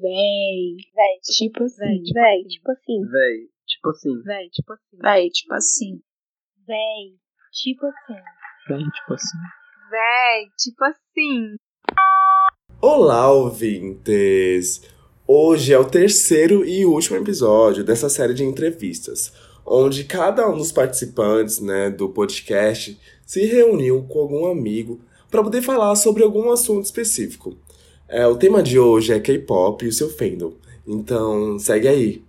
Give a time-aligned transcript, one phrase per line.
[0.00, 0.76] Véi.
[0.94, 2.12] Véi, Tipo assim.
[2.14, 3.00] véi, tipo assim.
[3.10, 4.22] Véi, tipo assim.
[4.22, 5.00] Véi, tipo assim.
[5.02, 6.00] Véi, tipo assim.
[6.68, 7.18] Véi,
[7.52, 8.14] tipo assim.
[8.68, 9.38] Véi, tipo assim.
[9.90, 11.56] Véi, tipo assim.
[12.80, 14.82] Olá, ouvintes!
[15.26, 19.32] Hoje é o terceiro e último episódio dessa série de entrevistas,
[19.66, 22.96] onde cada um dos participantes né, do podcast
[23.26, 27.58] se reuniu com algum amigo para poder falar sobre algum assunto específico.
[28.08, 30.52] É, o tema de hoje é K-pop e o seu fandom,
[30.86, 32.22] então segue aí.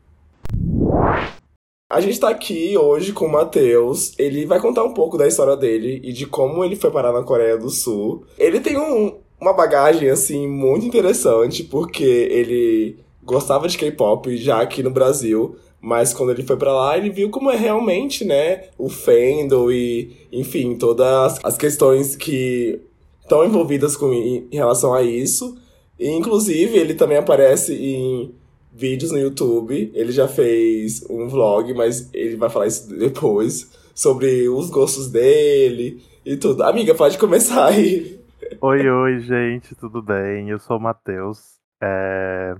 [1.89, 4.13] A gente tá aqui hoje com o Matheus.
[4.19, 7.23] Ele vai contar um pouco da história dele e de como ele foi parar na
[7.23, 8.25] Coreia do Sul.
[8.37, 14.83] Ele tem um, uma bagagem, assim, muito interessante, porque ele gostava de K-pop já aqui
[14.83, 18.89] no Brasil, mas quando ele foi para lá, ele viu como é realmente, né, o
[18.89, 22.81] fandom e, enfim, todas as questões que
[23.21, 25.57] estão envolvidas com, em, relação a isso.
[25.99, 28.33] E, inclusive, ele também aparece em
[28.71, 29.91] vídeos no YouTube.
[29.93, 36.01] Ele já fez um vlog, mas ele vai falar isso depois, sobre os gostos dele
[36.25, 36.63] e tudo.
[36.63, 38.19] Amiga, pode começar aí.
[38.61, 40.49] Oi, oi, gente, tudo bem?
[40.49, 41.59] Eu sou o Matheus.
[41.81, 42.55] É,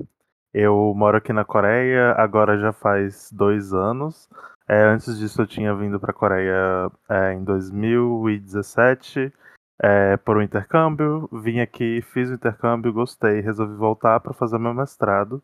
[0.54, 4.28] Eu moro aqui na Coreia, agora já faz dois anos.
[4.68, 9.32] É, Antes disso, eu tinha vindo para a Coreia é, em 2017
[9.82, 11.30] é, por um intercâmbio.
[11.32, 15.42] Vim aqui, fiz o intercâmbio, gostei, resolvi voltar para fazer meu mestrado.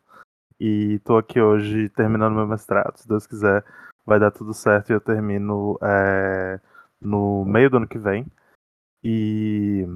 [0.60, 2.96] E tô aqui hoje terminando meu mestrado.
[2.96, 3.64] Se Deus quiser,
[4.04, 6.60] vai dar tudo certo e eu termino é,
[7.00, 8.26] no meio do ano que vem.
[9.02, 9.86] E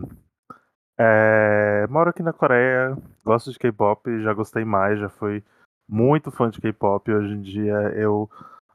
[0.99, 5.43] é, moro aqui na Coreia, gosto de K-pop, já gostei mais, já fui
[5.89, 7.11] muito fã de K-pop.
[7.11, 8.31] Hoje em dia eu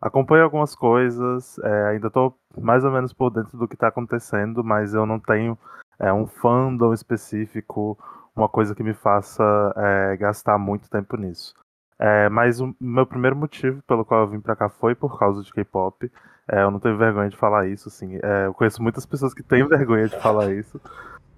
[0.06, 4.64] acompanho algumas coisas, é, ainda tô mais ou menos por dentro do que tá acontecendo,
[4.64, 5.58] mas eu não tenho
[6.00, 7.98] é, um fandom específico,
[8.36, 9.44] uma coisa que me faça
[9.76, 11.56] é, gastar muito tempo nisso.
[11.98, 15.42] É, mas o meu primeiro motivo pelo qual eu vim pra cá foi por causa
[15.42, 16.12] de K-pop.
[16.48, 18.20] É, eu não tenho vergonha de falar isso, assim.
[18.22, 20.80] É, eu conheço muitas pessoas que têm vergonha de falar isso,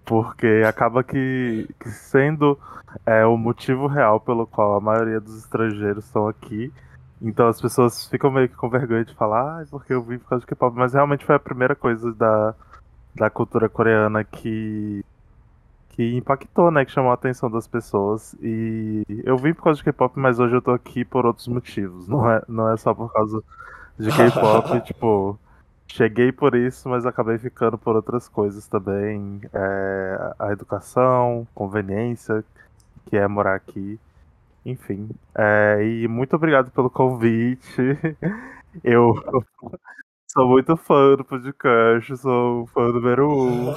[0.03, 2.59] porque acaba que, que sendo
[3.06, 6.74] é, o motivo real pelo qual a maioria dos estrangeiros estão aqui.
[7.22, 10.29] Então as pessoas ficam meio que com vergonha de falar, ah, porque eu vim por
[10.29, 10.75] causa de K-pop.
[10.78, 12.55] Mas realmente foi a primeira coisa da,
[13.16, 15.03] da cultura coreana que
[15.97, 16.85] que impactou, né?
[16.85, 18.35] Que chamou a atenção das pessoas.
[18.39, 22.07] E eu vim por causa de K-pop, mas hoje eu tô aqui por outros motivos.
[22.07, 23.44] Não é, não é só por causa
[23.97, 25.39] de K-pop, tipo.
[25.89, 29.41] Cheguei por isso, mas acabei ficando por outras coisas também.
[29.53, 32.44] É, a educação, conveniência,
[33.07, 33.99] que é morar aqui.
[34.67, 35.09] Enfim.
[35.38, 37.63] É, e muito obrigado pelo convite.
[38.83, 39.13] Eu
[40.28, 43.73] sou muito fã do podcast, sou fã número um.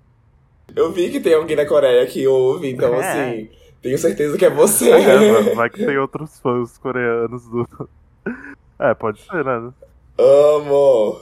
[0.76, 2.98] Eu vi que tem alguém na Coreia que ouve, então, É.
[3.32, 3.50] assim,
[3.82, 4.90] tenho certeza que é você.
[4.90, 7.66] É, vai- que tem outros fãs coreanos do.
[8.78, 9.72] É, pode ser, né?
[10.18, 11.18] Amo!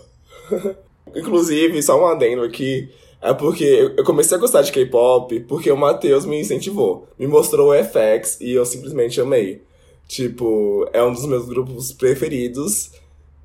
[1.14, 5.76] Inclusive, só um adendo aqui, é porque eu comecei a gostar de K-pop porque o
[5.76, 7.08] Matheus me incentivou.
[7.18, 9.62] Me mostrou o FX e eu simplesmente amei.
[10.06, 12.90] Tipo, é um dos meus grupos preferidos.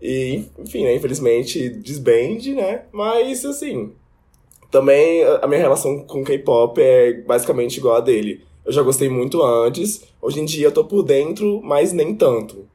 [0.01, 2.83] E, enfim, né, infelizmente desbande, né?
[2.91, 3.94] Mas, assim,
[4.69, 8.41] também a minha relação com K-pop é basicamente igual a dele.
[8.66, 12.67] Eu já gostei muito antes, hoje em dia eu tô por dentro, mas nem tanto.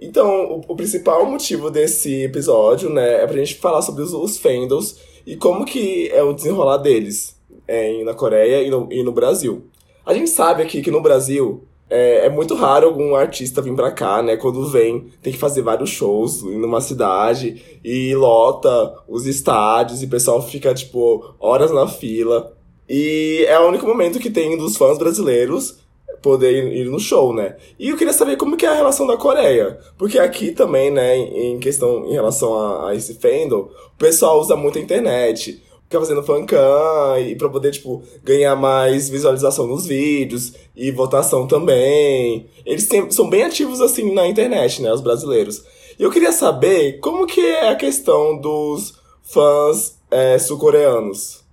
[0.00, 4.38] Então, o, o principal motivo desse episódio, né, é pra gente falar sobre os, os
[4.38, 4.96] fandoms
[5.26, 7.38] e como que é o desenrolar deles
[7.68, 9.64] é, na Coreia e no, e no Brasil.
[10.04, 13.90] A gente sabe aqui que no Brasil é, é muito raro algum artista vir pra
[13.90, 14.36] cá, né?
[14.36, 20.10] Quando vem, tem que fazer vários shows numa cidade e lota os estádios e o
[20.10, 22.56] pessoal fica, tipo, horas na fila.
[22.88, 25.78] E é o único momento que tem dos fãs brasileiros
[26.22, 27.56] poder ir ir no show, né?
[27.78, 29.78] E eu queria saber como que é a relação da Coreia.
[29.96, 34.56] Porque aqui também, né, em questão, em relação a, a esse fandom, o pessoal usa
[34.56, 35.62] muito a internet.
[35.84, 42.48] Fica fazendo fancam e pra poder, tipo, ganhar mais visualização nos vídeos e votação também.
[42.64, 45.64] Eles são bem ativos, assim, na internet, né, os brasileiros.
[45.98, 51.44] E eu queria saber como que é a questão dos fãs é, sul-coreanos.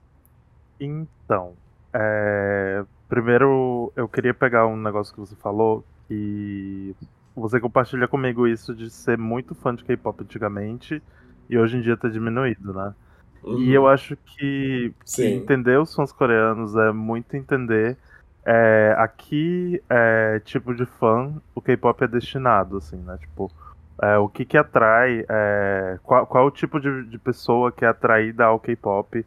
[0.79, 1.53] Então,
[1.93, 6.95] é, primeiro eu queria pegar um negócio que você falou e
[7.35, 11.01] você compartilha comigo isso de ser muito fã de K-pop antigamente
[11.49, 12.93] e hoje em dia tá diminuído, né?
[13.45, 15.35] E eu acho que, que Sim.
[15.35, 17.95] entender os fãs coreanos é muito entender
[18.45, 23.17] é, a que é, tipo de fã o K-pop é destinado, assim, né?
[23.19, 23.51] Tipo,
[24.01, 27.87] é, o que que atrai, é, qual, qual o tipo de, de pessoa que é
[27.87, 29.25] atraída ao K-pop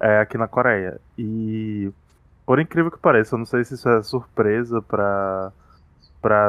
[0.00, 1.00] é, aqui na Coreia.
[1.16, 1.92] E
[2.50, 5.52] por incrível que pareça, eu não sei se isso é surpresa para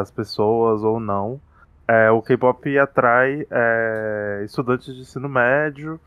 [0.02, 1.40] as pessoas ou não.
[1.88, 6.00] É, o K-pop atrai é, estudantes de ensino médio,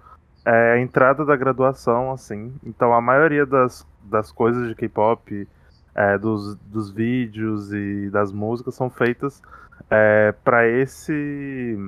[0.45, 2.53] é, a entrada da graduação, assim.
[2.67, 5.47] Então a maioria das, das coisas de K-pop,
[5.95, 9.41] é, dos, dos vídeos e das músicas são feitas
[9.89, 11.79] é, para esse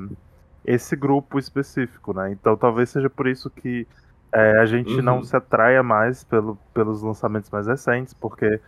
[0.65, 2.31] esse grupo específico, né?
[2.31, 3.85] Então talvez seja por isso que
[4.33, 5.03] é, a gente uhum.
[5.03, 8.61] não se atraia mais pelo, pelos lançamentos mais recentes, porque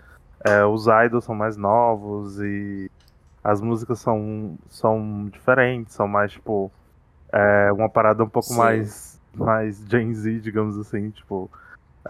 [0.44, 2.90] é, os idols são mais novos e
[3.42, 6.70] as músicas são, são diferentes, são mais, tipo,
[7.32, 11.50] é, uma parada um pouco mais, mais Gen Z, digamos assim, tipo.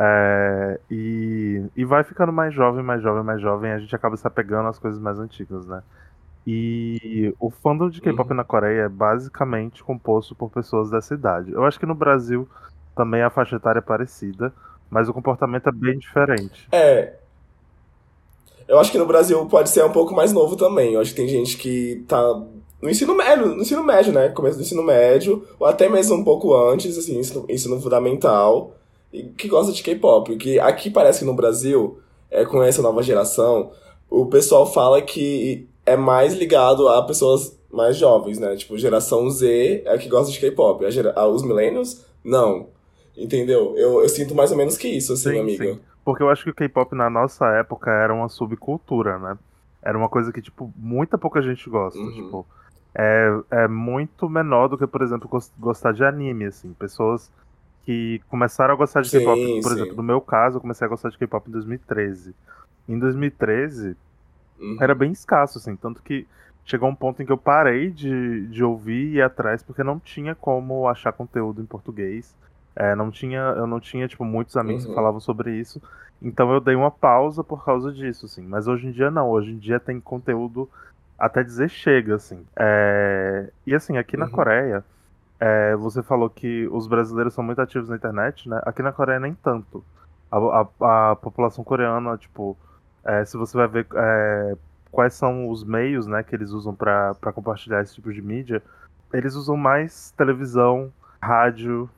[0.01, 4.27] É, e, e vai ficando mais jovem, mais jovem, mais jovem, a gente acaba se
[4.27, 5.83] apegando às coisas mais antigas, né?
[6.47, 8.37] E o fandom de K-pop uhum.
[8.37, 11.53] na Coreia é basicamente composto por pessoas dessa idade.
[11.53, 12.49] Eu acho que no Brasil
[12.99, 14.53] também a faixa etária é parecida,
[14.91, 16.67] mas o comportamento é bem diferente.
[16.73, 17.15] É.
[18.67, 20.95] Eu acho que no Brasil pode ser um pouco mais novo também.
[20.95, 22.21] Eu acho que tem gente que tá
[22.83, 24.31] no ensino médio, no ensino médio, né?
[24.31, 28.73] Começo do ensino médio, ou até mesmo um pouco antes, assim, ensino, ensino fundamental,
[29.13, 30.37] e que gosta de K-pop.
[30.37, 33.71] Que aqui parece que no Brasil, é, com essa nova geração,
[34.11, 38.57] o pessoal fala que é mais ligado a pessoas mais jovens, né?
[38.57, 40.85] Tipo, geração Z é que gosta de K-pop.
[40.85, 42.67] Os millennials, não.
[43.19, 43.75] Entendeu?
[43.77, 45.65] Eu, eu sinto mais ou menos que isso, assim, sim, amiga.
[45.65, 45.81] Sim.
[46.05, 49.37] Porque eu acho que o K-pop na nossa época era uma subcultura, né?
[49.83, 51.99] Era uma coisa que, tipo, muita pouca gente gosta.
[51.99, 52.13] Uhum.
[52.13, 52.47] Tipo,
[52.95, 55.29] é, é muito menor do que, por exemplo,
[55.59, 56.73] gostar de anime, assim.
[56.73, 57.31] Pessoas
[57.85, 59.61] que começaram a gostar de K-pop.
[59.63, 59.75] Por sim.
[59.75, 62.35] exemplo, no meu caso, eu comecei a gostar de K-pop em 2013.
[62.89, 63.97] Em 2013,
[64.59, 64.77] uhum.
[64.81, 65.77] era bem escasso, assim.
[65.77, 66.27] Tanto que
[66.65, 69.99] chegou um ponto em que eu parei de, de ouvir e ir atrás, porque não
[69.99, 72.35] tinha como achar conteúdo em português.
[72.79, 74.91] É, não tinha, eu não tinha, tipo, muitos amigos uhum.
[74.91, 75.83] que falavam sobre isso.
[76.23, 78.47] Então eu dei uma pausa por causa disso, assim.
[78.47, 79.29] Mas hoje em dia não.
[79.29, 80.71] Hoje em dia tem conteúdo
[81.19, 82.47] até dizer chega, assim.
[82.57, 83.51] É...
[83.67, 84.25] E assim, aqui uhum.
[84.25, 84.85] na Coreia,
[85.41, 88.61] é, você falou que os brasileiros são muito ativos na internet, né?
[88.65, 89.85] Aqui na Coreia nem tanto.
[90.31, 92.57] A, a, a população coreana, tipo,
[93.05, 94.57] é, se você vai ver é,
[94.93, 98.63] quais são os meios, né, que eles usam para compartilhar esse tipo de mídia,
[99.13, 101.89] eles usam mais televisão, rádio,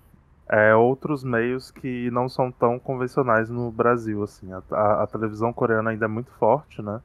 [0.51, 4.53] é, outros meios que não são tão convencionais no Brasil, assim.
[4.53, 7.01] A, a, a, televisão coreana ainda é muito forte, né?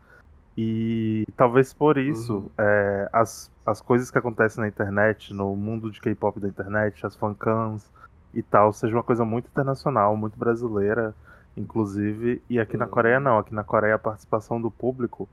[0.58, 2.50] E talvez por isso uhum.
[2.58, 7.16] é, as, as coisas que acontecem na internet, no mundo de K-pop da internet, as
[7.16, 7.92] fancams
[8.34, 11.14] e tal, seja uma coisa muito internacional, muito brasileira,
[11.56, 12.42] inclusive.
[12.50, 12.80] E aqui uhum.
[12.80, 13.38] na Coreia não.
[13.38, 15.30] Aqui na Coreia a participação do público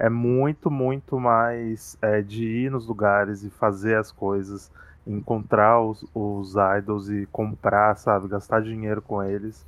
[0.00, 4.68] é muito, muito mais é, de ir nos lugares e fazer as coisas
[5.06, 9.66] encontrar os, os idols e comprar, sabe, gastar dinheiro com eles,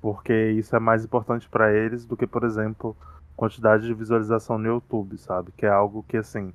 [0.00, 2.96] porque isso é mais importante para eles do que, por exemplo,
[3.36, 5.52] quantidade de visualização no YouTube, sabe?
[5.56, 6.52] Que é algo que assim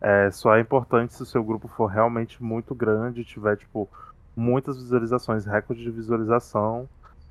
[0.00, 3.88] é, só é importante se o seu grupo for realmente muito grande, tiver tipo
[4.36, 6.88] muitas visualizações, recorde de visualização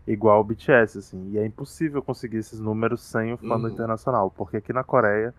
[0.08, 1.32] igual o BTS, assim.
[1.32, 3.68] E é impossível conseguir esses números sem o fã uhum.
[3.68, 5.34] internacional, porque aqui na Coreia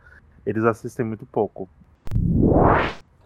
[0.45, 1.69] eles assistem muito pouco.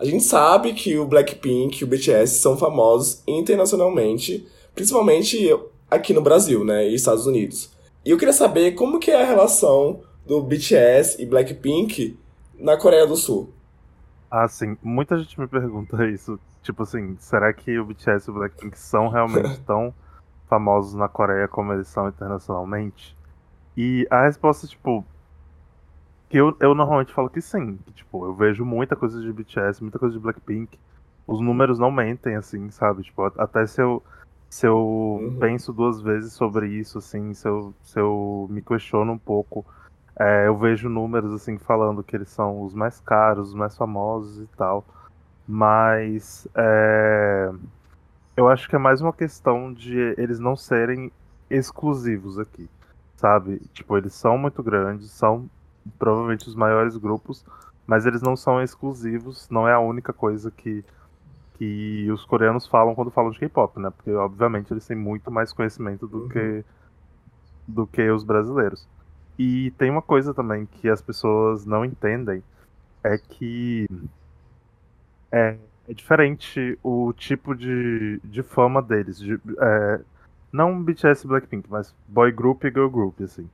[0.01, 5.55] A gente sabe que o Blackpink e o BTS são famosos internacionalmente, principalmente
[5.91, 7.71] aqui no Brasil, né, e Estados Unidos.
[8.03, 12.19] E eu queria saber como que é a relação do BTS e Blackpink
[12.59, 13.53] na Coreia do Sul.
[14.31, 14.75] Ah, sim.
[14.83, 16.41] Muita gente me pergunta isso.
[16.63, 19.93] Tipo assim, será que o BTS e o Blackpink são realmente tão
[20.49, 23.15] famosos na Coreia como eles são internacionalmente?
[23.77, 25.05] E a resposta, tipo,
[26.31, 27.77] que eu, eu normalmente falo que sim.
[27.85, 30.79] Que, tipo, eu vejo muita coisa de BTS, muita coisa de Blackpink.
[31.27, 33.03] Os números não mentem, assim, sabe?
[33.03, 34.01] Tipo, até se eu,
[34.49, 35.37] se eu uhum.
[35.41, 39.67] penso duas vezes sobre isso, assim, se eu, se eu me questiono um pouco,
[40.19, 44.41] é, eu vejo números, assim, falando que eles são os mais caros, os mais famosos
[44.41, 44.85] e tal.
[45.49, 47.51] Mas é,
[48.37, 51.11] eu acho que é mais uma questão de eles não serem
[51.51, 52.71] exclusivos aqui,
[53.17, 53.59] sabe?
[53.73, 55.51] Tipo, eles são muito grandes, são
[55.99, 57.45] provavelmente os maiores grupos,
[57.87, 60.85] mas eles não são exclusivos, não é a única coisa que,
[61.55, 63.91] que os coreanos falam quando falam de K-pop, né?
[63.91, 66.29] Porque obviamente eles têm muito mais conhecimento do uhum.
[66.29, 66.65] que
[67.67, 68.87] do que os brasileiros.
[69.39, 72.43] E tem uma coisa também que as pessoas não entendem
[73.03, 73.87] é que
[75.33, 75.57] é,
[75.89, 79.19] é diferente o tipo de, de fama deles.
[79.19, 80.01] De, é,
[80.53, 83.49] não BTS e Blackpink, mas boy group e girl group, assim.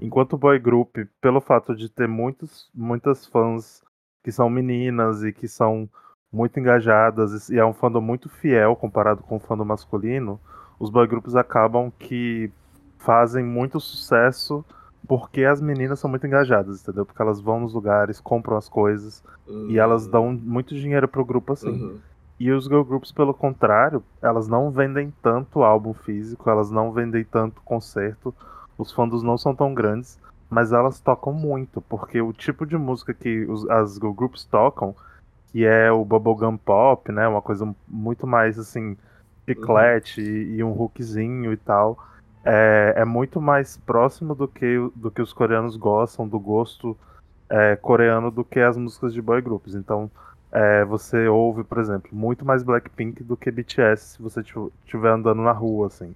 [0.00, 3.82] Enquanto o boy group, pelo fato de ter muitos, muitas fãs
[4.22, 5.88] que são meninas e que são
[6.32, 10.38] muito engajadas e é um fandom muito fiel comparado com o fandom masculino,
[10.78, 12.50] os boy groups acabam que
[12.98, 14.64] fazem muito sucesso
[15.06, 17.06] porque as meninas são muito engajadas, entendeu?
[17.06, 19.24] Porque elas vão nos lugares, compram as coisas
[19.68, 21.70] e elas dão muito dinheiro pro grupo assim.
[21.70, 21.98] Uhum.
[22.38, 27.24] E os girl groups, pelo contrário, elas não vendem tanto álbum físico, elas não vendem
[27.24, 28.34] tanto concerto,
[28.78, 30.18] os fandoms não são tão grandes,
[30.48, 34.94] mas elas tocam muito, porque o tipo de música que os, as girl groups tocam,
[35.52, 38.96] que é o bubblegum pop, né, uma coisa muito mais assim,
[39.46, 41.98] chiclete e, e um hookzinho e tal,
[42.44, 46.96] é, é muito mais próximo do que, do que os coreanos gostam, do gosto
[47.50, 49.74] é, coreano, do que as músicas de boy groups.
[49.74, 50.10] Então,
[50.50, 55.42] é, você ouve, por exemplo, muito mais Blackpink do que BTS se você estiver andando
[55.42, 56.14] na rua, assim.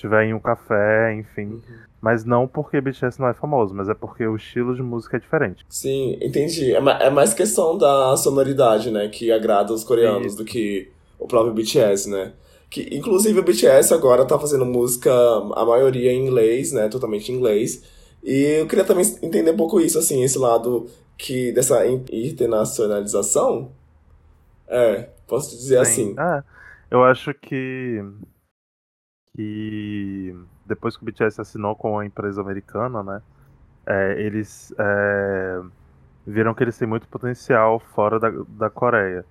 [0.00, 1.42] Estiver em um café, enfim.
[1.42, 1.60] Uhum.
[2.00, 5.20] Mas não porque BTS não é famoso, mas é porque o estilo de música é
[5.20, 5.66] diferente.
[5.68, 6.74] Sim, entendi.
[6.74, 9.10] É, é mais questão da sonoridade, né?
[9.10, 10.36] Que agrada os coreanos Isso.
[10.38, 12.32] do que o próprio BTS, né?
[12.70, 15.12] Que, inclusive, o BTS agora tá fazendo música,
[15.54, 16.88] a maioria em inglês, né?
[16.88, 17.84] Totalmente em inglês.
[18.24, 20.86] E eu queria também entender um pouco isso, assim, esse lado
[21.18, 23.70] que dessa in- internacionalização.
[24.66, 26.14] É, posso dizer assim.
[26.18, 26.42] É,
[26.90, 28.02] eu acho que
[29.40, 33.22] que depois que o BTS assinou com a empresa americana, né,
[33.86, 35.60] é, eles é,
[36.26, 39.26] viram que eles têm muito potencial fora da, da Coreia.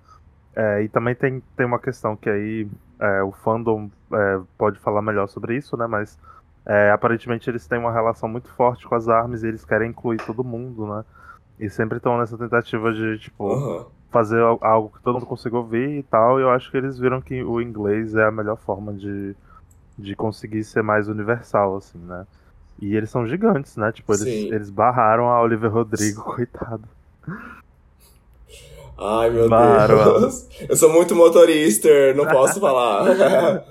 [0.56, 2.68] É, e também tem, tem uma questão que aí
[3.00, 6.18] é, o fandom é, pode falar melhor sobre isso, né, mas
[6.66, 10.20] é, aparentemente eles têm uma relação muito forte com as armas e eles querem incluir
[10.20, 11.04] todo mundo, né,
[11.58, 13.90] e sempre estão nessa tentativa de, tipo, Aham.
[14.10, 16.98] fazer al- algo que todo mundo consiga ouvir e tal, e eu acho que eles
[16.98, 19.36] viram que o inglês é a melhor forma de,
[20.00, 22.26] de conseguir ser mais universal, assim, né?
[22.80, 23.92] E eles são gigantes, né?
[23.92, 24.54] Tipo, eles, Sim.
[24.54, 26.84] eles barraram a Oliver Rodrigo, coitado.
[28.98, 30.20] Ai, meu Barbaram.
[30.20, 30.48] Deus.
[30.68, 33.06] Eu sou muito motorista, não posso falar.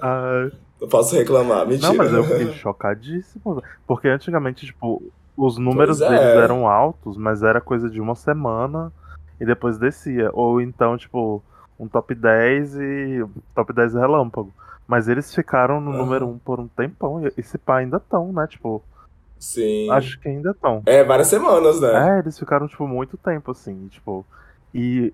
[0.01, 0.49] Ah,
[0.81, 1.67] não posso reclamar.
[1.67, 1.87] Mentira.
[1.87, 3.63] não, mas eu fiquei chocadíssimo.
[3.85, 5.03] Porque antigamente, tipo,
[5.37, 6.09] os números é.
[6.09, 8.91] deles eram altos, mas era coisa de uma semana
[9.39, 10.29] e depois descia.
[10.33, 11.43] Ou então, tipo,
[11.79, 14.51] um top 10 e top 10 relâmpago.
[14.89, 15.99] Mas eles ficaram no Aham.
[15.99, 17.23] número 1 por um tempão.
[17.23, 18.47] E esse pá ainda estão, né?
[18.47, 18.81] Tipo,
[19.37, 19.87] Sim.
[19.91, 20.81] acho que ainda estão.
[20.83, 22.15] É, várias semanas, né?
[22.15, 24.25] É, eles ficaram, tipo, muito tempo, assim, tipo.
[24.73, 25.13] E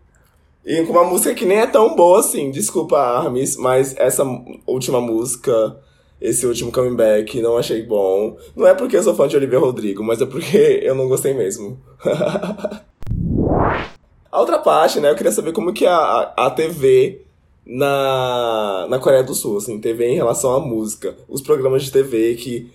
[0.66, 4.24] E com uma música que nem é tão boa assim, desculpa, Armis, mas essa
[4.66, 5.76] última música,
[6.22, 8.38] esse último comeback, não achei bom.
[8.56, 11.34] Não é porque eu sou fã de Olivia Rodrigo, mas é porque eu não gostei
[11.34, 11.78] mesmo.
[14.32, 17.25] a outra parte, né, eu queria saber como que a, a TV
[17.66, 21.16] na, na Coreia do Sul, assim, TV em relação à música.
[21.28, 22.72] Os programas de TV que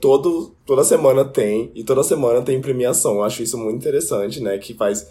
[0.00, 3.16] todo, toda semana tem, e toda semana tem premiação.
[3.16, 5.06] Eu acho isso muito interessante, né, que faz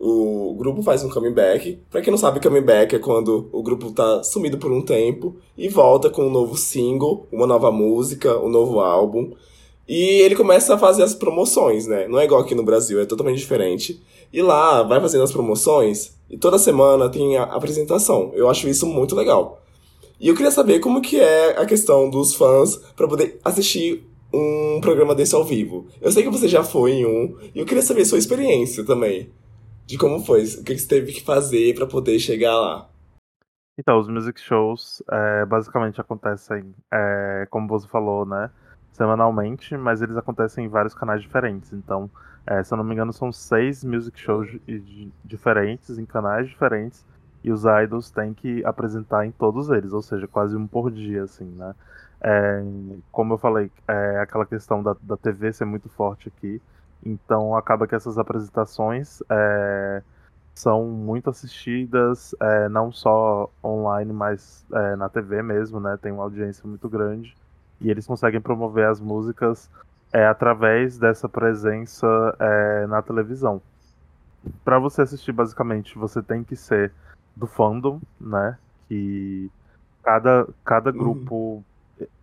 [0.00, 1.78] o grupo faz um comeback.
[1.90, 5.68] Pra quem não sabe, comeback é quando o grupo tá sumido por um tempo e
[5.68, 9.32] volta com um novo single, uma nova música, um novo álbum.
[9.88, 12.06] E ele começa a fazer as promoções, né?
[12.06, 14.02] Não é igual aqui no Brasil, é totalmente diferente.
[14.30, 18.30] E lá, vai fazendo as promoções e toda semana tem a apresentação.
[18.34, 19.62] Eu acho isso muito legal.
[20.20, 24.04] E eu queria saber como que é a questão dos fãs pra poder assistir
[24.34, 25.86] um programa desse ao vivo.
[26.02, 29.30] Eu sei que você já foi em um, e eu queria saber sua experiência também
[29.86, 32.90] de como foi, o que você teve que fazer pra poder chegar lá.
[33.78, 38.50] Então, os music shows é, basicamente acontecem, é, como você falou, né?
[38.98, 41.72] Semanalmente, mas eles acontecem em vários canais diferentes.
[41.72, 42.10] Então,
[42.46, 46.48] é, se eu não me engano, são seis music shows di- di- diferentes, em canais
[46.48, 47.06] diferentes,
[47.44, 51.22] e os idols têm que apresentar em todos eles, ou seja, quase um por dia,
[51.24, 51.74] assim, né?
[52.20, 52.60] É,
[53.12, 56.60] como eu falei, é aquela questão da, da TV ser muito forte aqui.
[57.04, 60.02] Então acaba que essas apresentações é,
[60.54, 65.96] são muito assistidas, é, não só online, mas é, na TV mesmo, né?
[65.98, 67.36] Tem uma audiência muito grande.
[67.80, 69.70] E eles conseguem promover as músicas
[70.12, 72.06] é, através dessa presença
[72.40, 73.60] é, na televisão.
[74.64, 76.92] Para você assistir, basicamente, você tem que ser
[77.36, 78.58] do fandom, né?
[78.88, 79.50] Que
[80.02, 80.98] cada, cada Uhum.
[80.98, 81.64] grupo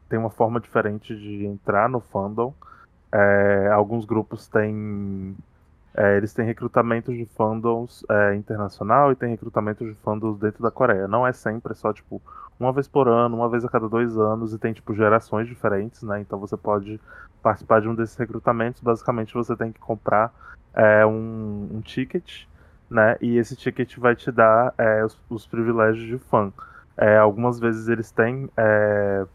[0.10, 2.54] tem uma forma diferente de entrar no fandom.
[3.12, 5.36] É, alguns grupos têm.
[5.98, 10.70] É, eles têm recrutamento de fandoms é, internacional e tem recrutamento de fandoms dentro da
[10.70, 11.08] Coreia.
[11.08, 12.22] Não é sempre, é só tipo
[12.60, 16.04] uma vez por ano, uma vez a cada dois anos, e tem tipo gerações diferentes,
[16.04, 16.20] né?
[16.20, 17.00] Então você pode
[17.42, 18.82] participar de um desses recrutamentos.
[18.82, 20.34] Basicamente você tem que comprar
[20.74, 22.44] é, um, um ticket,
[22.90, 23.16] né?
[23.22, 26.52] E esse ticket vai te dar é, os, os privilégios de fã.
[26.98, 29.26] É, algumas vezes eles têm é,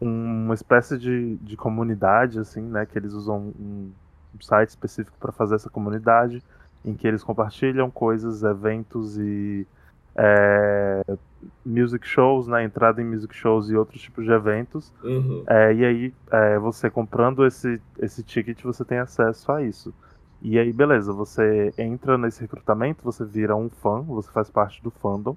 [0.00, 2.84] uma espécie de, de comunidade, assim, né?
[2.84, 3.90] Que eles usam um,
[4.34, 6.42] um site específico para fazer essa comunidade,
[6.84, 9.66] em que eles compartilham coisas, eventos e
[10.14, 11.02] é,
[11.64, 12.64] music shows, né?
[12.64, 14.92] Entrada em music shows e outros tipos de eventos.
[15.02, 15.44] Uhum.
[15.46, 19.92] É, e aí, é, você comprando esse, esse ticket, você tem acesso a isso.
[20.40, 24.90] E aí, beleza, você entra nesse recrutamento, você vira um fã, você faz parte do
[24.90, 25.36] fandom.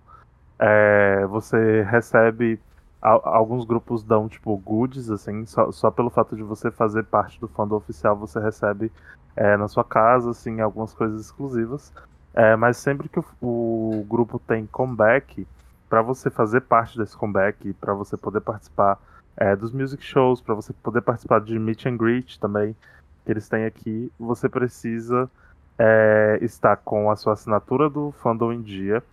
[0.58, 2.60] É, você recebe.
[3.06, 7.48] Alguns grupos dão, tipo, goodies, assim, só, só pelo fato de você fazer parte do
[7.48, 8.92] fandom oficial, você recebe
[9.36, 11.94] é, na sua casa, assim, algumas coisas exclusivas.
[12.34, 15.46] É, mas sempre que o, o grupo tem comeback,
[15.88, 19.00] para você fazer parte desse comeback, para você poder participar
[19.38, 22.76] é, dos music shows, para você poder participar de meet and greet também,
[23.24, 25.30] que eles têm aqui, você precisa
[25.78, 29.04] é, estar com a sua assinatura do fandom em dia.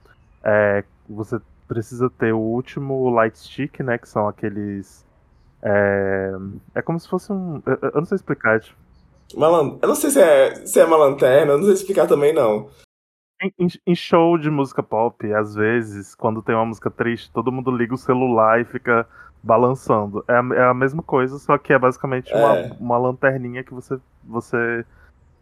[0.42, 1.40] É, você
[1.72, 3.98] precisa ter o último light stick, né?
[3.98, 5.06] Que são aqueles.
[5.62, 6.32] É,
[6.74, 7.62] é como se fosse um.
[7.66, 8.60] Eu, não sei explicar.
[8.60, 8.78] Tipo,
[9.34, 12.06] Uma lan- Eu não sei se é, se é uma lanterna, eu não sei explicar
[12.06, 12.68] também, não.
[13.58, 17.70] em, em- show de música pop, às vezes, quando tem uma música triste, todo mundo
[17.76, 19.06] liga o celular e fica
[19.42, 20.24] balançando.
[20.28, 22.72] É a, é a mesma coisa, só que é basicamente uma, É.
[22.78, 24.84] uma lanterninha que você, você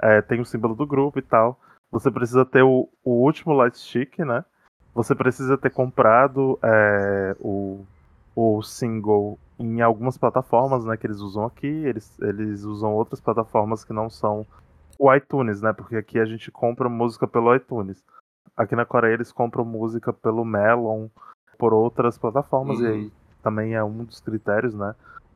[0.00, 1.58] é, tem o símbolo do grupo e tal.
[1.90, 4.44] Você precisa ter o, o último light stick, né?
[4.94, 7.84] Você precisa ter comprado é, o,
[8.34, 10.96] o single em algumas plataformas, né?
[10.96, 11.66] Que eles usam aqui.
[11.66, 14.46] Eles, eles usam outras plataformas que não são
[14.98, 15.72] o iTunes, né?
[15.72, 18.02] Porque aqui a gente compra música pelo iTunes.
[18.56, 21.08] Aqui na Coreia eles compram música pelo Melon,
[21.58, 22.90] por outras plataformas, e Uhum.
[22.90, 24.94] aí também é um dos critérios, né?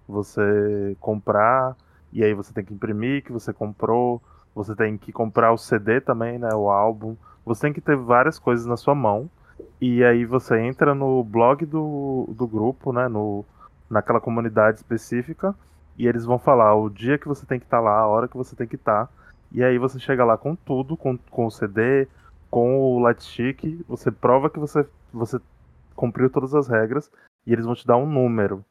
[0.09, 1.77] Você comprar,
[2.13, 4.21] e aí você tem que imprimir que você comprou,
[4.55, 6.55] você tem que comprar o CD também, né?
[6.55, 7.17] O álbum.
[7.45, 9.31] Você tem que ter várias coisas na sua mão.
[9.81, 13.09] E aí você entra no blog do, do grupo, né?
[13.09, 13.45] No,
[13.89, 15.55] naquela comunidade específica.
[15.97, 18.37] E eles vão falar o dia que você tem que estar lá, a hora que
[18.37, 19.09] você tem que estar.
[19.53, 22.09] E aí você chega lá com tudo, com, com o CD,
[22.51, 25.41] com o lightstick, você prova que você, você
[25.95, 27.11] cumpriu todas as regras
[27.47, 28.65] e eles vão te dar um número.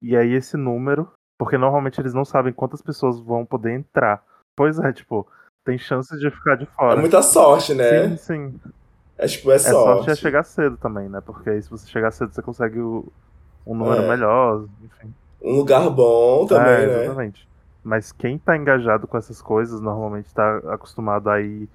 [0.00, 4.22] E aí esse número, porque normalmente eles não sabem quantas pessoas vão poder entrar.
[4.56, 5.26] Pois é, tipo,
[5.64, 7.00] tem chances de ficar de É fora.
[7.00, 8.10] muita sorte, né?
[8.10, 8.60] Sim, sim.
[9.18, 11.20] É tipo, é É sorte é chegar cedo também, né?
[11.20, 13.04] Porque aí se você chegar cedo você consegue o,
[13.66, 14.08] um número É.
[14.08, 15.12] melhor, enfim.
[15.42, 17.04] Um lugar bom também, é, né?
[17.04, 17.48] exatamente.
[17.82, 21.68] Mas quem tá engajado com essas coisas normalmente tá acostumado a ir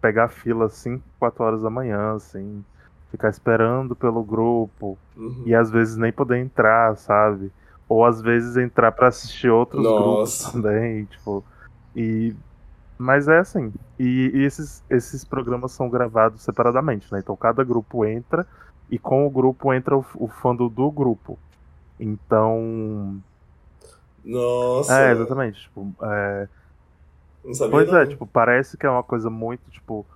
[0.00, 2.64] pegar fila 5, 4 horas da manhã, assim,
[3.10, 5.42] ficar esperando pelo grupo Uhum.
[5.46, 7.50] e às vezes nem poder entrar, sabe?
[7.88, 10.52] Ou às vezes entrar pra assistir outros grupos Nossa.
[10.52, 11.44] também, tipo.
[11.94, 12.34] E
[12.98, 13.72] mas é assim.
[13.98, 17.20] E, e esses, esses programas são gravados separadamente, né?
[17.20, 18.46] Então cada grupo entra
[18.90, 21.38] e com o grupo entra o, o fandom do grupo.
[22.00, 23.22] Então.
[24.24, 25.08] Nossa.
[25.08, 25.62] É, exatamente.
[25.62, 26.48] Tipo, é,
[27.44, 27.98] Não sabia Pois não.
[27.98, 30.06] é, tipo, parece que é uma coisa muito, tipo,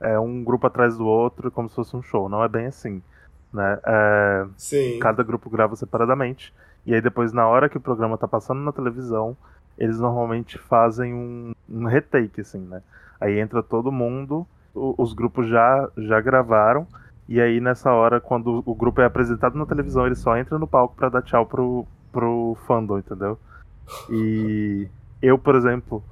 [0.00, 2.28] é um grupo atrás do outro, como se fosse um show.
[2.28, 3.02] Não é bem assim,
[3.52, 3.78] né?
[3.86, 4.98] É, Sim.
[5.00, 6.54] cada grupo grava separadamente,
[6.86, 9.36] e aí depois, na hora que o programa tá passando na televisão,
[9.78, 12.82] eles normalmente fazem um, um retake, assim, né?
[13.20, 16.86] Aí entra todo mundo, o- os grupos já, já gravaram,
[17.28, 20.66] e aí nessa hora, quando o grupo é apresentado na televisão, ele só entra no
[20.66, 23.38] palco pra dar tchau pro, pro fandom, entendeu?
[24.10, 24.88] E
[25.20, 26.02] eu, por exemplo,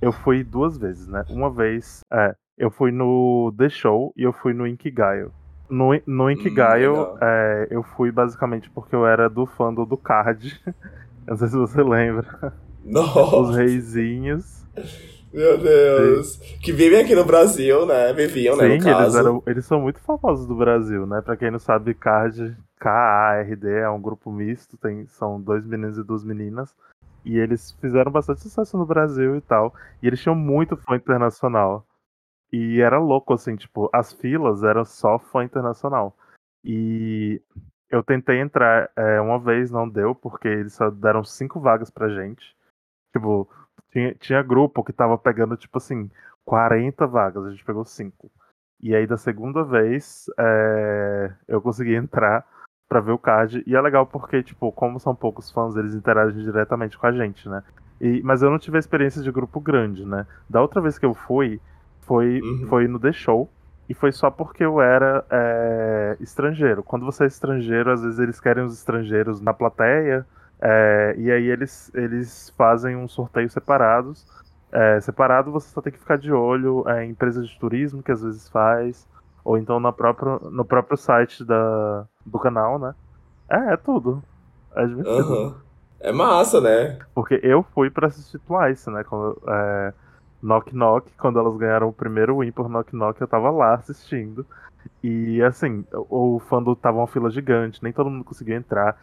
[0.00, 1.24] eu fui duas vezes, né?
[1.28, 5.32] Uma vez, é, eu fui no The Show e eu fui no Inkigayo.
[5.68, 7.18] No, no Inkigayo, legal.
[7.22, 10.60] é, eu fui basicamente porque eu era do fandom do Card.
[11.26, 12.26] Não sei se você lembra.
[12.84, 13.56] Os Nossa.
[13.56, 14.66] reizinhos.
[15.32, 16.36] Meu Deus.
[16.60, 18.12] Que vivem aqui no Brasil, né?
[18.12, 18.64] Viviam, né?
[18.64, 21.20] Sim, eles, eram, eles são muito famosos do Brasil, né?
[21.20, 26.02] Pra quem não sabe, Card, K-A-R-D, é um grupo misto, tem, são dois meninos e
[26.02, 26.74] duas meninas.
[27.24, 29.72] E eles fizeram bastante sucesso no Brasil e tal.
[30.02, 31.86] E eles tinham muito fã internacional.
[32.52, 36.16] E era louco, assim, tipo, as filas eram só fã internacional.
[36.64, 37.40] E
[37.88, 42.08] eu tentei entrar é, uma vez, não deu, porque eles só deram cinco vagas pra
[42.08, 42.56] gente.
[43.12, 43.48] Tipo,
[43.90, 46.10] tinha, tinha grupo que tava pegando, tipo assim,
[46.44, 48.30] 40 vagas, a gente pegou cinco.
[48.80, 52.46] E aí, da segunda vez, é, eu consegui entrar
[52.88, 53.62] pra ver o card.
[53.66, 57.48] E é legal porque, tipo, como são poucos fãs, eles interagem diretamente com a gente,
[57.48, 57.62] né?
[58.00, 60.26] E, mas eu não tive a experiência de grupo grande, né?
[60.48, 61.60] Da outra vez que eu fui,
[62.00, 62.66] foi, Uhum.
[62.68, 63.50] foi no The Show.
[63.88, 66.82] E foi só porque eu era é, estrangeiro.
[66.82, 70.24] Quando você é estrangeiro, às vezes eles querem os estrangeiros na plateia.
[70.62, 74.26] É, e aí eles, eles fazem um sorteio separados.
[74.72, 78.12] É, separado você só tem que ficar de olho é, em empresas de turismo que
[78.12, 79.06] às vezes faz.
[79.44, 82.94] Ou então na próprio, no próprio site da, do canal, né?
[83.50, 84.22] É, é tudo.
[84.76, 85.34] É divertido.
[85.34, 85.54] Aham.
[86.00, 86.98] É massa, né?
[87.14, 89.04] Porque eu fui pra assistir Twice, né?
[89.10, 89.92] Eu- é,
[90.42, 94.46] Knock Knock, quando elas ganharam o primeiro win por Knock Knock, eu tava lá assistindo.
[95.02, 98.96] E assim, o, o fandom tava uma fila gigante, nem todo mundo conseguia entrar.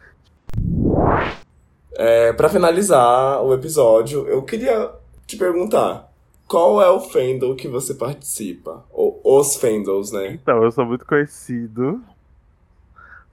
[1.99, 4.91] É, para finalizar o episódio, eu queria
[5.25, 6.07] te perguntar.
[6.47, 8.86] Qual é o fandom que você participa?
[8.91, 10.27] Ou os fandoms, né?
[10.27, 11.99] Então, eu sou muito conhecido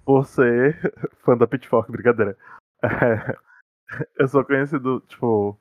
[0.02, 2.36] por ser fã da Pitchfork, brincadeira.
[2.84, 3.36] É,
[4.18, 5.58] eu sou conhecido, tipo,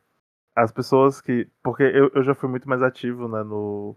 [0.56, 1.48] as pessoas que.
[1.62, 3.96] Porque eu, eu já fui muito mais ativo, né, no,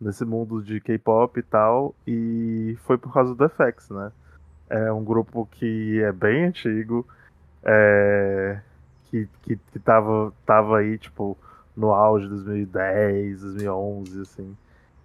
[0.00, 4.12] nesse mundo de K-pop e tal, e foi por causa do FX, né?
[4.70, 7.06] É um grupo que é bem antigo,
[7.64, 8.62] é,
[9.04, 11.38] que, que, que tava, tava aí, tipo,
[11.76, 14.56] no auge de 2010, 2011, assim,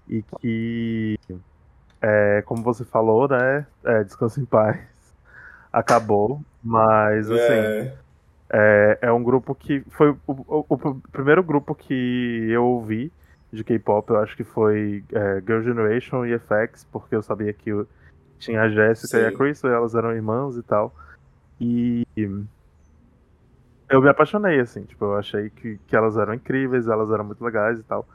[0.07, 1.15] e que,
[2.01, 4.79] é, como você falou, né, é, Descanso em Paz,
[5.73, 7.97] acabou, mas, assim, É,
[8.53, 11.93] é, é um grupo que foi o, o- o primeiro grupo que
[12.49, 13.11] eu ouvi
[13.51, 17.71] de K-pop, eu acho que foi é, Girl Generation e FX, porque eu sabia que
[18.39, 19.33] tinha a Jéssica e a Sim.
[19.33, 20.95] Crystal, e elas eram irmãs e tal.
[21.59, 22.05] E
[23.89, 27.43] eu me apaixonei, assim, tipo, eu achei que, que elas eram incríveis, elas eram muito
[27.43, 28.07] legais e tal.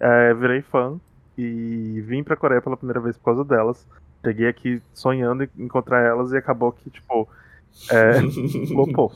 [0.00, 1.00] É, virei fã
[1.38, 3.86] e vim pra Coreia pela primeira vez por causa delas.
[4.24, 7.28] Cheguei aqui sonhando em encontrar elas e acabou que, tipo,
[7.90, 8.14] é,
[8.68, 9.12] flopou.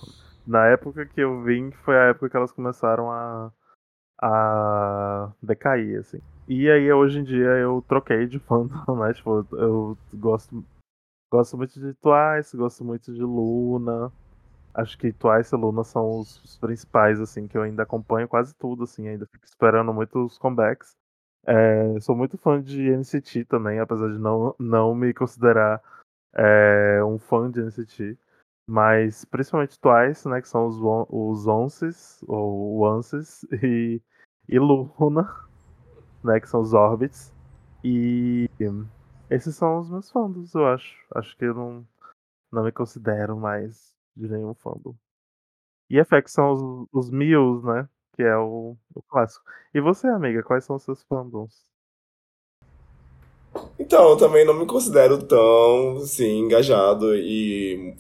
[0.47, 3.51] Na época que eu vim, foi a época que elas começaram a,
[4.23, 6.21] a decair, assim.
[6.49, 9.13] E aí, hoje em dia, eu troquei de fandom, né?
[9.13, 10.65] Tipo, eu gosto,
[11.31, 14.13] gosto muito de Twice, gosto muito de Luna.
[14.75, 18.55] Acho que Twice e Luna são os, os principais, assim, que eu ainda acompanho quase
[18.55, 20.95] tudo, assim, ainda fico esperando muito os comebacks.
[21.47, 25.81] É, sou muito fã de NCT também, apesar de não, não me considerar
[26.35, 28.19] é, um fã de NCT.
[28.69, 30.41] Mas principalmente Twice, né?
[30.41, 30.77] Que são os,
[31.09, 34.03] os Onces, ou Onces, e,
[34.49, 35.33] e Luna,
[36.25, 36.41] né?
[36.41, 37.33] Que são os Orbits.
[37.85, 38.51] E
[39.31, 40.97] esses são os meus fandoms, eu acho.
[41.15, 41.87] Acho que eu não,
[42.53, 44.95] não me considero mais de nenhum fandom.
[45.91, 47.89] E FX são os, os Mews, né?
[48.15, 49.45] Que é o, o clássico.
[49.75, 51.67] E você, amiga, quais são os seus fandoms?
[53.79, 57.95] Então, eu também não me considero tão, assim, engajado e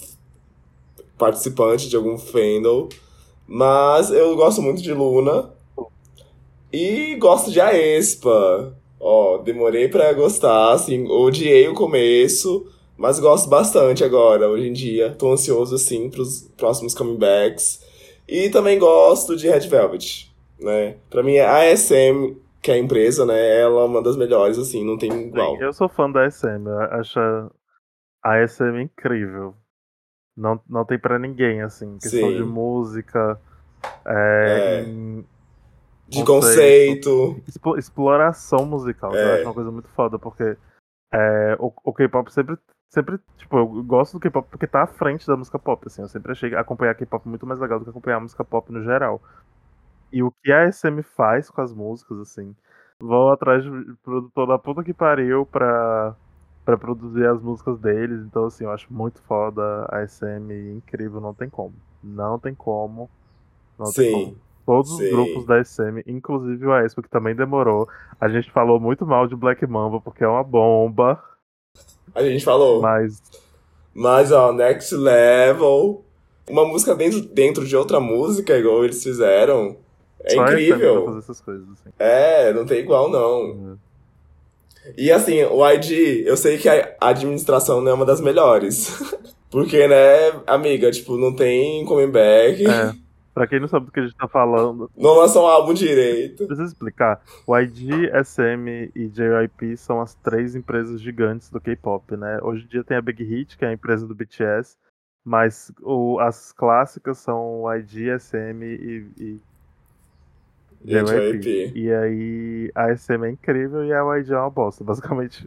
[1.16, 2.88] participante de algum fandom,
[3.46, 5.50] mas eu gosto muito de Luna
[6.72, 8.76] e gosto de Aespa.
[8.98, 15.10] Ó, demorei pra gostar, assim, odiei o começo, mas gosto bastante agora, hoje em dia.
[15.10, 17.84] Tô ansioso, assim, pros próximos comebacks.
[18.28, 20.30] E também gosto de Red Velvet,
[20.60, 20.96] né?
[21.10, 24.84] Pra mim, a ASM, que é a empresa, né, ela é uma das melhores, assim,
[24.84, 25.56] não tem igual.
[25.60, 27.20] Eu sou fã da SM, eu acho
[28.24, 29.54] a SM incrível.
[30.36, 31.96] Não, não tem pra ninguém, assim.
[31.98, 32.36] Questão Sim.
[32.36, 33.40] de música,
[34.04, 34.88] é, É.
[34.88, 35.24] em
[36.08, 37.10] De Conceito.
[37.44, 37.78] conceito.
[37.78, 39.12] exploração musical.
[39.14, 39.34] Eu É.
[39.34, 40.56] acho uma coisa muito foda, porque
[41.12, 42.56] é, o, o K-pop sempre,
[42.90, 43.18] sempre.
[43.36, 46.02] Tipo, eu gosto do K-pop porque tá à frente da música pop, assim.
[46.02, 48.82] Eu sempre achei acompanhar K-pop muito mais legal do que acompanhar a música pop no
[48.82, 49.20] geral.
[50.12, 52.54] E o que a SM faz com as músicas, assim.
[53.00, 53.70] Vou atrás de
[54.02, 56.14] produtor da puta que pariu pra,
[56.64, 58.20] pra produzir as músicas deles.
[58.24, 61.74] Então, assim, eu acho muito foda a SM incrível, não tem como.
[62.02, 63.10] Não tem como.
[63.78, 64.36] Não tem como.
[64.66, 64.72] Sim.
[64.72, 65.10] Todos os Sim.
[65.10, 67.88] grupos da SM, inclusive o Aespa, que também demorou.
[68.20, 71.22] A gente falou muito mal de Black Mamba, porque é uma bomba,
[72.14, 72.80] A gente falou.
[72.82, 73.22] mas
[73.94, 76.02] Mas, ó, Next Level.
[76.48, 79.76] Uma música dentro, dentro de outra música, igual eles fizeram.
[80.20, 81.04] É só incrível.
[81.04, 81.90] fazer essas coisas, assim.
[81.98, 83.78] É, não tem igual, não.
[84.96, 88.90] E assim, o ID, eu sei que a administração não é uma das melhores.
[89.50, 92.64] Porque, né, amiga, tipo, não tem comeback.
[92.66, 92.92] É.
[93.36, 96.46] Pra quem não sabe do que a gente tá falando, Não lançam um álbum direito.
[96.46, 97.20] preciso explicar.
[97.46, 102.38] O ID, SM e JYP são as três empresas gigantes do K-pop, né?
[102.42, 104.78] Hoje em dia tem a Big Hit, que é a empresa do BTS,
[105.22, 109.40] mas o- as clássicas são o ID, SM e, e
[110.84, 111.72] JYP.
[111.74, 114.82] E aí a SM é incrível e a YG é uma bosta.
[114.82, 115.46] Basicamente,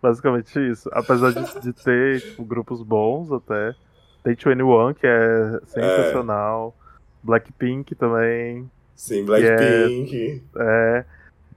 [0.00, 0.88] basicamente isso.
[0.92, 3.74] Apesar de, de ter tipo, grupos bons até.
[4.22, 6.74] Tem 21, que é sensacional.
[7.22, 8.70] Blackpink também.
[8.94, 10.42] Sim, Blackpink.
[10.56, 11.04] É.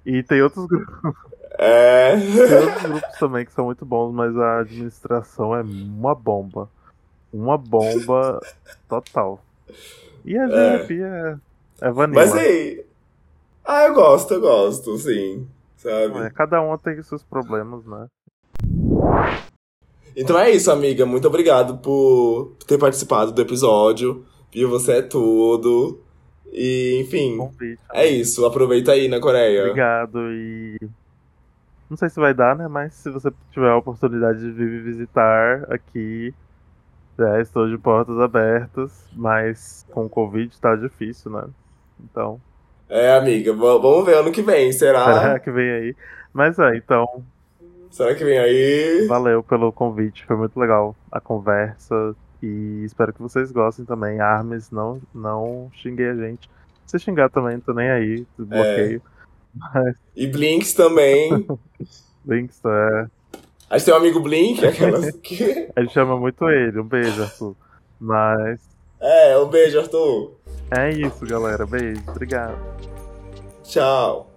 [0.05, 1.13] E tem outros, grupos,
[1.57, 2.17] É.
[2.17, 6.69] tem outros grupos também que são muito bons, mas a administração é uma bomba.
[7.31, 8.39] Uma bomba
[8.89, 9.43] total.
[10.25, 10.77] E a É.
[10.79, 11.35] JYP é,
[11.81, 12.21] é vanilla.
[12.21, 12.85] Mas aí.
[13.63, 15.47] Ah, eu gosto, eu gosto, sim.
[15.77, 16.19] Sabe?
[16.19, 18.07] É, cada um tem seus problemas, né?
[20.15, 21.05] Então é isso, amiga.
[21.05, 24.25] Muito obrigado por ter participado do episódio.
[24.53, 24.69] Viu?
[24.69, 25.99] Você é tudo.
[26.51, 27.81] E, enfim, Convite.
[27.93, 28.45] é isso.
[28.45, 29.61] Aproveita aí na Coreia.
[29.63, 30.77] Obrigado e.
[31.89, 32.67] Não sei se vai dar, né?
[32.67, 36.33] Mas se você tiver a oportunidade de vir me visitar aqui,
[37.17, 41.43] já estou de portas abertas, mas com o Covid tá difícil, né?
[42.03, 42.39] Então,
[42.89, 45.03] É, amiga, vamos ver ano que vem, será?
[45.21, 45.95] será que vem aí?
[46.33, 47.23] Mas é, então,
[47.89, 49.05] Será que vem aí?
[49.07, 54.19] valeu pelo convite, foi muito legal a conversa e espero que vocês gostem também.
[54.19, 56.49] Armes, não, não xinguei a gente.
[56.85, 59.01] Se xingar também, tô nem aí, bloqueio.
[60.15, 61.29] E Blinks também.
[62.25, 63.07] Links, é.
[63.69, 65.69] A gente tem um amigo Blink, aquelas que...
[65.75, 67.55] A gente chama muito ele, um beijo, Arthur.
[67.99, 68.59] Mas
[68.99, 70.33] É, um beijo, Arthur.
[70.71, 71.65] é isso, galera.
[71.65, 72.57] Beijo, obrigado.
[73.63, 74.30] Tchau.